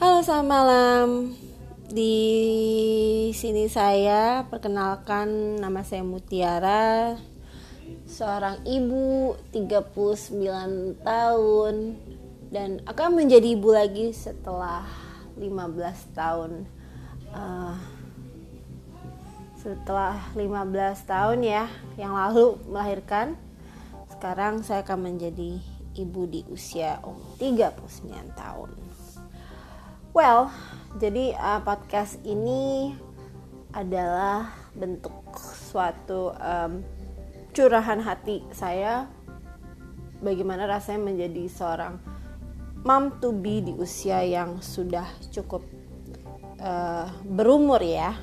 [0.00, 1.08] Halo, selamat malam.
[1.92, 2.16] Di
[3.36, 7.20] sini saya perkenalkan nama saya Mutiara,
[8.08, 12.00] seorang ibu 39 tahun
[12.48, 14.88] dan akan menjadi ibu lagi setelah
[15.36, 16.64] 15 tahun.
[17.36, 17.76] Uh,
[19.60, 21.68] setelah 15 tahun ya
[22.00, 23.36] yang lalu melahirkan
[24.16, 25.60] sekarang saya akan menjadi
[25.92, 28.72] ibu di usia umur 39 tahun
[30.10, 30.50] well
[30.98, 32.94] jadi uh, podcast ini
[33.70, 36.82] adalah bentuk suatu um,
[37.54, 39.06] curahan hati saya
[40.18, 41.94] bagaimana rasanya menjadi seorang
[42.82, 45.62] mom to be di usia yang sudah cukup
[46.58, 48.18] uh, berumur ya